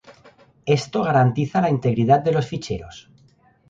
Esto 0.65 1.03
garantiza 1.03 1.61
la 1.61 1.69
integridad 1.69 2.21
de 2.21 2.31
los 2.31 2.47
ficheros. 2.47 3.07